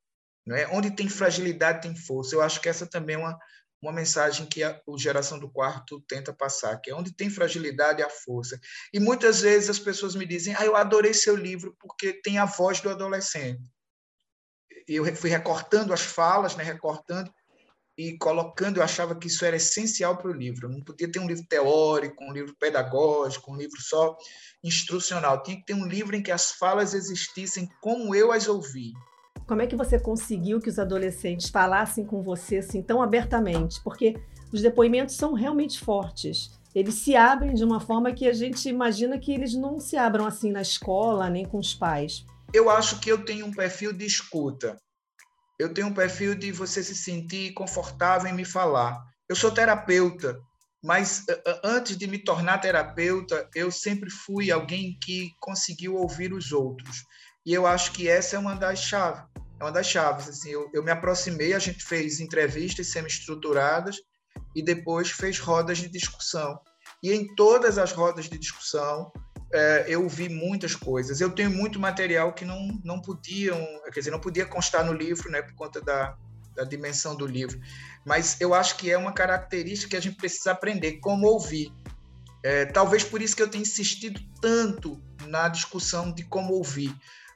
[0.45, 0.67] Não é?
[0.67, 2.35] Onde tem fragilidade, tem força.
[2.35, 3.37] Eu acho que essa também é uma,
[3.81, 8.03] uma mensagem que a, o Geração do Quarto tenta passar, que é onde tem fragilidade
[8.03, 8.59] a força.
[8.93, 12.45] E muitas vezes as pessoas me dizem: "Ah, eu adorei seu livro porque tem a
[12.45, 13.63] voz do adolescente".
[14.87, 17.31] Eu fui recortando as falas, né, recortando
[17.97, 20.69] e colocando, eu achava que isso era essencial para o livro.
[20.69, 24.15] Não podia ter um livro teórico, um livro pedagógico, um livro só
[24.63, 25.41] instrucional.
[25.43, 28.91] Tinha que ter um livro em que as falas existissem como eu as ouvi.
[29.47, 33.81] Como é que você conseguiu que os adolescentes falassem com você assim tão abertamente?
[33.83, 34.15] Porque
[34.51, 36.59] os depoimentos são realmente fortes.
[36.73, 40.25] Eles se abrem de uma forma que a gente imagina que eles não se abram
[40.25, 42.25] assim na escola, nem com os pais.
[42.53, 44.77] Eu acho que eu tenho um perfil de escuta
[45.57, 49.01] eu tenho um perfil de você se sentir confortável em me falar.
[49.27, 50.37] Eu sou terapeuta,
[50.83, 51.23] mas
[51.63, 57.03] antes de me tornar terapeuta, eu sempre fui alguém que conseguiu ouvir os outros.
[57.45, 59.23] E eu acho que essa é uma das chaves.
[59.59, 60.27] É uma das chaves.
[60.27, 63.97] Assim, eu, eu me aproximei, a gente fez entrevistas semi-estruturadas
[64.53, 66.59] e depois fez rodas de discussão.
[67.01, 69.11] E em todas as rodas de discussão,
[69.87, 71.21] eu vi muitas coisas.
[71.21, 75.29] Eu tenho muito material que não, não podiam, quer dizer, não podia constar no livro,
[75.29, 76.17] né, por conta da,
[76.55, 77.59] da dimensão do livro.
[78.05, 81.71] Mas eu acho que é uma característica que a gente precisa aprender, como ouvir.
[82.43, 86.95] É, talvez por isso que eu tenho insistido tanto na discussão de como ouvir,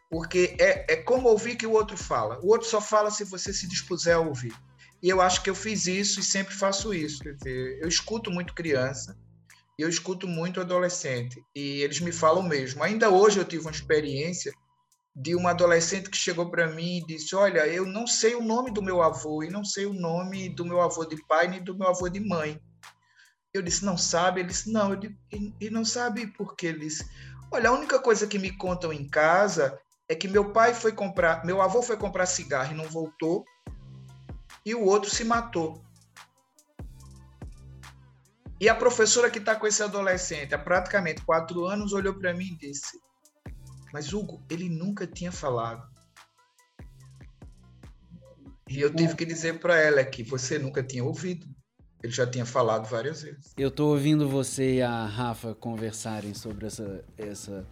[0.09, 2.39] porque é, é como ouvir que o outro fala.
[2.43, 4.53] O outro só fala se você se dispuser a ouvir.
[5.01, 7.23] E eu acho que eu fiz isso e sempre faço isso.
[7.23, 9.17] Quer dizer, eu escuto muito criança,
[9.81, 12.83] eu escuto muito adolescente e eles me falam mesmo.
[12.83, 14.51] Ainda hoje eu tive uma experiência
[15.15, 18.71] de uma adolescente que chegou para mim e disse: Olha, eu não sei o nome
[18.71, 21.77] do meu avô e não sei o nome do meu avô de pai nem do
[21.77, 22.59] meu avô de mãe.
[23.53, 24.41] Eu disse: Não sabe?
[24.41, 24.95] Ele disse: Não.
[24.95, 25.17] Disse,
[25.59, 27.05] e, não sabe por que Ele disse:
[27.51, 31.45] Olha, a única coisa que me contam em casa é que meu pai foi comprar,
[31.45, 33.45] meu avô foi comprar cigarro e não voltou,
[34.65, 35.81] e o outro se matou.
[38.59, 42.57] E a professora que está com esse adolescente há praticamente quatro anos olhou para mim
[42.59, 42.99] e disse:
[43.93, 45.87] Mas Hugo, ele nunca tinha falado.
[48.67, 51.47] E eu tive que dizer para ela que você nunca tinha ouvido.
[52.03, 53.53] Ele já tinha falado várias vezes.
[53.57, 57.67] Eu estou ouvindo você e a Rafa conversarem sobre essa, essa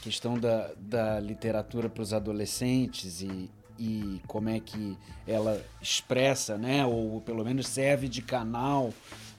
[0.00, 6.86] questão da, da literatura para os adolescentes e, e como é que ela expressa, né,
[6.86, 8.94] ou pelo menos serve de canal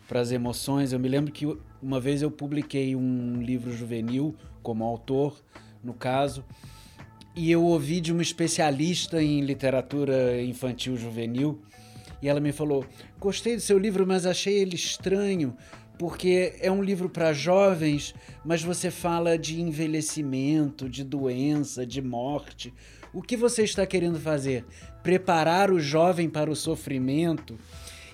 [0.10, 0.92] para as emoções.
[0.92, 1.46] Eu me lembro que
[1.80, 5.40] uma vez eu publiquei um livro juvenil como autor,
[5.84, 6.44] no caso,
[7.36, 11.62] e eu ouvi de uma especialista em literatura infantil juvenil,
[12.22, 12.84] e ela me falou:
[13.20, 15.56] "Gostei do seu livro, mas achei ele estranho,
[15.98, 22.74] porque é um livro para jovens, mas você fala de envelhecimento, de doença, de morte.
[23.14, 24.66] O que você está querendo fazer?
[25.04, 27.60] Preparar o jovem para o sofrimento?"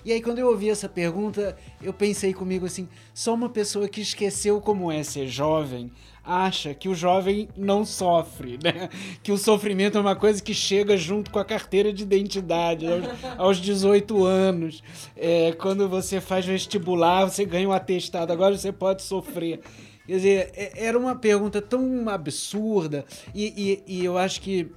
[0.06, 4.00] E aí, quando eu ouvi essa pergunta, eu pensei comigo assim: só uma pessoa que
[4.00, 5.90] esqueceu como é ser jovem
[6.24, 8.88] acha que o jovem não sofre, né?
[9.20, 13.04] Que o sofrimento é uma coisa que chega junto com a carteira de identidade aos,
[13.36, 14.80] aos 18 anos.
[15.16, 19.58] É, quando você faz vestibular, você ganha um atestado, agora você pode sofrer.
[20.06, 24.70] Quer dizer, é, era uma pergunta tão absurda e, e, e eu acho que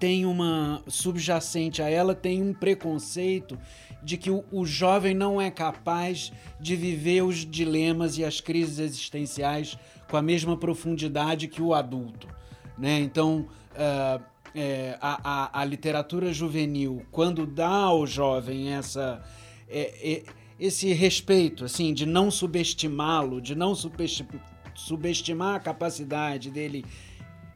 [0.00, 3.58] tem uma subjacente a ela, tem um preconceito
[4.02, 8.78] de que o, o jovem não é capaz de viver os dilemas e as crises
[8.78, 12.26] existenciais com a mesma profundidade que o adulto.
[12.76, 13.00] Né?
[13.00, 14.22] Então, uh,
[14.54, 19.22] é, a, a, a, literatura juvenil, quando dá ao jovem essa,
[19.68, 20.22] é, é,
[20.58, 23.74] esse respeito, assim, de não subestimá-lo, de não
[24.74, 26.84] subestimar a capacidade dele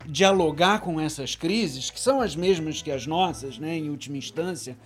[0.06, 4.76] dialogar com essas crises, que são as mesmas que as nossas, né, em última instância,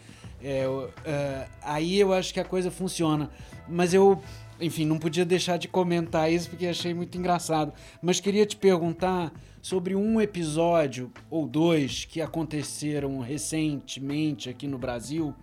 [0.42, 0.64] é,
[1.04, 3.30] é, aí eu acho que a coisa funciona.
[3.68, 4.20] Mas eu,
[4.60, 7.72] enfim, não podia deixar de comentar isso porque achei muito engraçado.
[8.02, 15.34] Mas queria te perguntar sobre um episódio ou dois que aconteceram recentemente aqui no Brasil.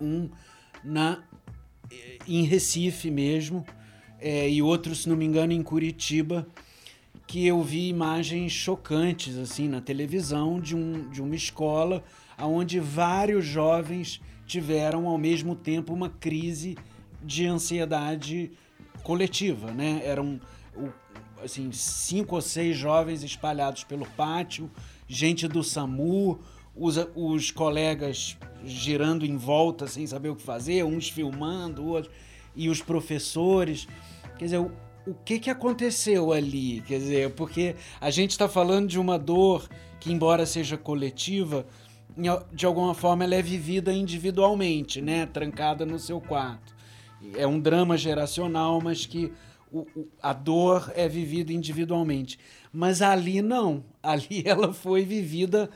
[0.00, 0.28] Um
[0.82, 1.22] na,
[2.28, 3.64] em Recife mesmo,
[4.20, 6.46] é, e outro, se não me engano, em Curitiba
[7.26, 12.04] que eu vi imagens chocantes assim na televisão de, um, de uma escola
[12.38, 16.76] onde vários jovens tiveram ao mesmo tempo uma crise
[17.22, 18.52] de ansiedade
[19.02, 20.02] coletiva, né?
[20.04, 20.40] Eram
[21.42, 24.70] assim cinco ou seis jovens espalhados pelo pátio,
[25.06, 26.40] gente do SAMU,
[26.74, 32.12] os, os colegas girando em volta sem saber o que fazer, uns filmando, outros,
[32.56, 33.86] e os professores.
[34.38, 34.72] Quer dizer, o,
[35.06, 36.82] o que, que aconteceu ali?
[36.86, 39.68] Quer dizer, porque a gente está falando de uma dor
[40.00, 41.66] que, embora seja coletiva,
[42.52, 45.26] de alguma forma, ela é vivida individualmente, né?
[45.26, 46.74] Trancada no seu quarto.
[47.36, 49.32] É um drama geracional, mas que
[49.72, 52.38] o, o, a dor é vivida individualmente.
[52.72, 53.84] Mas ali não.
[54.02, 55.70] Ali ela foi vivida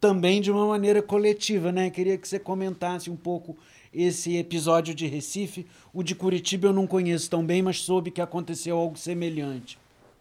[0.00, 1.90] também de uma maneira coletiva, né?
[1.90, 3.56] Queria que você comentasse um pouco
[3.92, 5.66] esse episódio de Recife.
[5.92, 9.78] O de Curitiba eu não conheço tão bem, mas soube que aconteceu algo semelhante.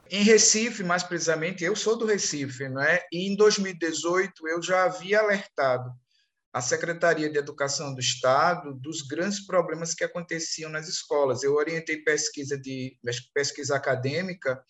[0.10, 3.04] Em Recife, mais precisamente, eu sou do Recife, não é?
[3.12, 5.92] E em 2018 eu já havia alertado
[6.54, 11.42] a Secretaria de Educação do Estado dos grandes problemas que aconteciam nas escolas.
[11.42, 12.96] Eu orientei pesquisa de
[13.34, 14.64] pesquisa acadêmica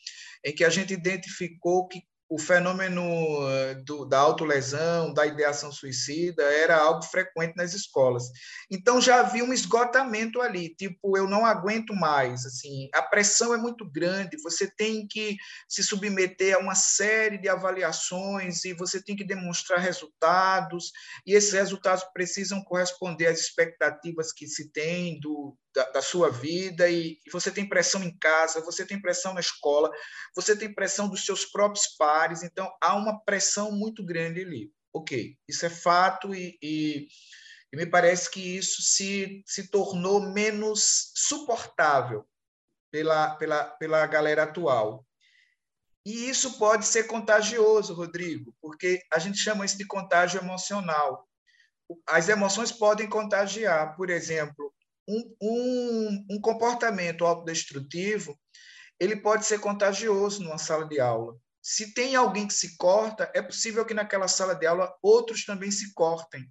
[0.46, 3.04] em que a gente identificou que o fenômeno
[3.50, 8.24] eh, do, da autolesão, da ideação suicida, era algo frequente nas escolas.
[8.72, 13.58] Então já havia um esgotamento ali, tipo, eu não aguento mais, assim, a pressão é
[13.58, 19.16] muito grande, você tem que se submeter a uma série de avaliações e você tem
[19.16, 20.92] que demonstrar resultados,
[21.26, 26.90] e esses resultados precisam corresponder às expectativas que se tem do, da, da, sua vida
[26.90, 29.90] e, e, você tem pressão em casa, você tem pressão na escola,
[30.36, 34.72] você tem pressão dos seus próprios pares, então há uma pressão muito grande ali.
[34.94, 37.08] Ok, isso é fato e, e,
[37.72, 42.28] e me parece que isso se, se tornou menos suportável
[42.92, 45.04] pela, pela, pela galera atual.
[46.06, 51.28] E isso pode ser contagioso, Rodrigo, porque a gente chama isso de contágio emocional.
[52.06, 54.74] As emoções podem contagiar, por exemplo,
[55.08, 58.38] um, um, um comportamento autodestrutivo
[59.00, 61.38] ele pode ser contagioso numa sala de aula.
[61.62, 65.72] Se tem alguém que se corta, é possível que naquela sala de aula outros também
[65.72, 66.50] se cortem.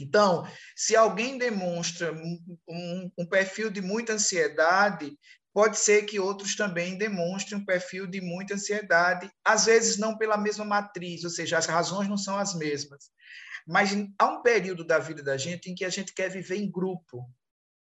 [0.00, 5.14] Então, se alguém demonstra um, um, um, perfil de muita ansiedade,
[5.52, 10.38] pode ser que outros também demonstrem um perfil de muita ansiedade, às vezes não pela
[10.38, 13.10] mesma matriz, ou seja, as razões não são as mesmas.
[13.66, 16.70] Mas há um período da vida da gente em que a gente quer viver em
[16.70, 17.28] grupo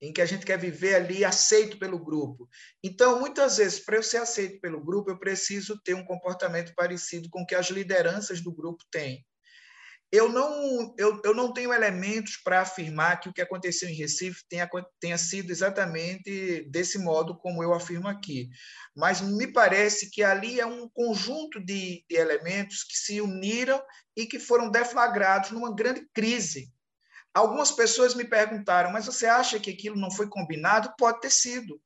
[0.01, 2.49] em que a gente quer viver ali aceito pelo grupo.
[2.83, 7.29] Então, muitas vezes, para eu ser aceito pelo grupo, eu preciso ter um comportamento parecido
[7.29, 9.23] com o que as lideranças do grupo têm.
[10.11, 14.43] Eu não, eu, eu não tenho elementos para afirmar que o que aconteceu em Recife
[14.49, 18.49] tenha, tenha sido exatamente desse modo como eu afirmo aqui.
[18.93, 23.81] Mas me parece que ali é um conjunto de, de elementos que se uniram
[24.17, 26.69] e que foram deflagrados numa grande crise
[27.33, 30.93] Algumas pessoas me perguntaram, mas você acha que aquilo não foi combinado?
[30.97, 31.81] Pode ter sido.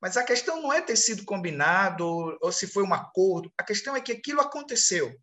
[0.00, 2.04] Mas a questão não é ter sido combinado
[2.40, 3.52] ou, se foi um acordo.
[3.56, 5.14] A questão é que aquilo aconteceu.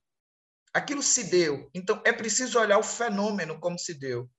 [0.73, 1.69] Aquilo se deu.
[1.73, 4.29] Então, é preciso olhar o fenômeno como se deu.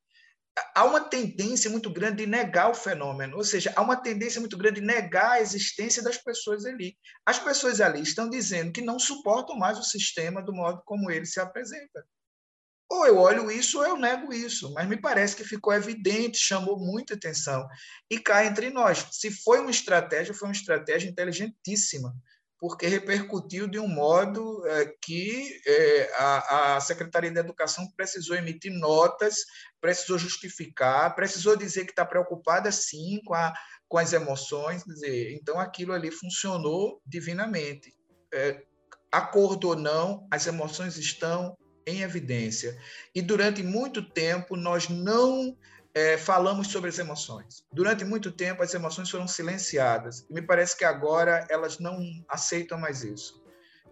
[0.74, 4.58] Há uma tendência muito grande de negar o fenômeno, ou seja, há uma tendência muito
[4.58, 6.96] grande de negar a existência das pessoas ali.
[7.24, 11.24] As pessoas ali estão dizendo que não suportam mais o sistema do modo como ele
[11.24, 12.04] se apresenta.
[12.90, 16.76] Ou eu olho isso ou eu nego isso, mas me parece que ficou evidente, chamou
[16.76, 17.64] muita atenção.
[18.10, 22.12] E cá entre nós, se foi uma estratégia, foi uma estratégia inteligentíssima,
[22.58, 28.72] porque repercutiu de um modo é, que é, a, a Secretaria de Educação precisou emitir
[28.72, 29.36] notas,
[29.80, 33.54] precisou justificar, precisou dizer que está preocupada sim com, a,
[33.88, 37.94] com as emoções, dizer, então aquilo ali funcionou divinamente.
[38.34, 38.64] É,
[39.12, 41.56] acordo ou não, as emoções estão
[41.90, 42.78] em evidência.
[43.14, 45.56] E durante muito tempo nós não
[45.94, 47.64] é, falamos sobre as emoções.
[47.72, 50.24] Durante muito tempo as emoções foram silenciadas.
[50.28, 53.42] E me parece que agora elas não aceitam mais isso.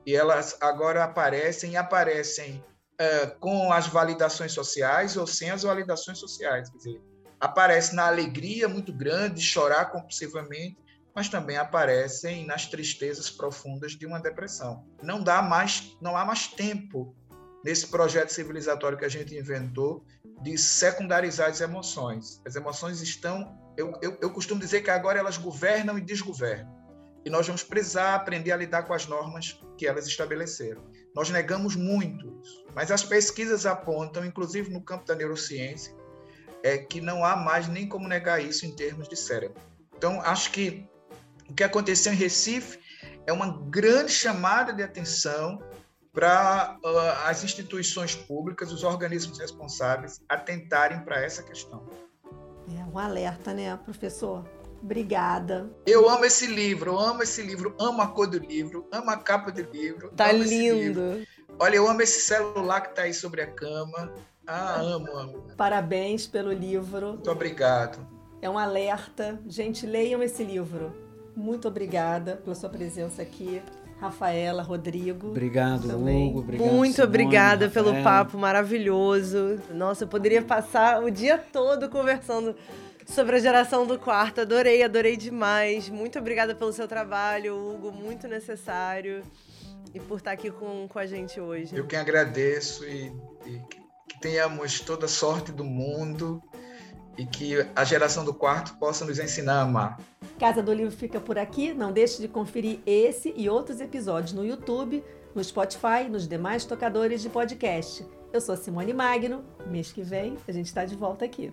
[0.06, 2.64] E elas agora aparecem e aparecem
[2.98, 6.70] é, com as validações sociais ou sem as validações sociais.
[6.70, 7.02] Quer dizer,
[7.40, 10.76] aparece na alegria muito grande, chorar compulsivamente,
[11.14, 14.84] mas também aparecem nas tristezas profundas de uma depressão.
[15.02, 17.14] Não dá mais, não há mais tempo
[17.68, 20.02] nesse projeto civilizatório que a gente inventou
[20.42, 22.40] de secundarizar as emoções.
[22.46, 26.74] As emoções estão, eu, eu, eu costumo dizer que agora elas governam e desgovernam.
[27.26, 30.82] E nós vamos precisar aprender a lidar com as normas que elas estabeleceram.
[31.14, 35.94] Nós negamos muito isso, mas as pesquisas apontam, inclusive no campo da neurociência,
[36.62, 39.60] é que não há mais nem como negar isso em termos de cérebro.
[39.94, 40.88] Então, acho que
[41.50, 42.78] o que aconteceu em Recife
[43.26, 45.62] é uma grande chamada de atenção
[46.18, 51.88] para uh, as instituições públicas, os organismos responsáveis atentarem para essa questão.
[52.76, 54.44] É um alerta, né, professor?
[54.82, 55.70] Obrigada.
[55.86, 59.16] Eu amo esse livro, eu amo esse livro, amo a cor do livro, amo a
[59.16, 60.10] capa do livro.
[60.16, 61.24] Tá lindo.
[61.56, 64.12] Olha, eu amo esse celular que está aí sobre a cama.
[64.44, 65.46] Ah, amo, amo.
[65.56, 67.12] Parabéns pelo livro.
[67.12, 68.04] Muito obrigado.
[68.42, 69.40] É um alerta.
[69.46, 70.92] Gente, leiam esse livro.
[71.36, 73.62] Muito obrigada pela sua presença aqui.
[74.00, 75.28] Rafaela, Rodrigo.
[75.28, 76.28] Obrigado, também.
[76.30, 76.40] Hugo.
[76.40, 77.92] Obrigado, Muito Simone, obrigada Rafaela.
[77.92, 79.60] pelo papo maravilhoso.
[79.72, 82.54] Nossa, eu poderia passar o dia todo conversando
[83.04, 84.40] sobre a geração do quarto.
[84.40, 85.88] Adorei, adorei demais.
[85.88, 87.90] Muito obrigada pelo seu trabalho, Hugo.
[87.90, 89.22] Muito necessário.
[89.92, 91.74] E por estar aqui com, com a gente hoje.
[91.74, 93.12] Eu que agradeço e,
[93.46, 96.42] e que tenhamos toda a sorte do mundo
[97.18, 100.00] e que a geração do quarto possa nos ensinar a amar.
[100.38, 101.74] Casa do Livro fica por aqui.
[101.74, 105.04] Não deixe de conferir esse e outros episódios no YouTube,
[105.34, 108.06] no Spotify e nos demais tocadores de podcast.
[108.32, 109.44] Eu sou Simone Magno.
[109.66, 111.52] Mês que vem a gente está de volta aqui.